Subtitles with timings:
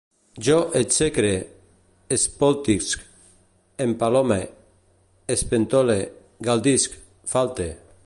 [0.45, 1.33] Jo execre,
[2.17, 3.03] espoltisc,
[3.87, 4.39] empalome,
[5.37, 5.99] espentole,
[6.49, 7.01] galdisc,
[7.35, 7.73] falte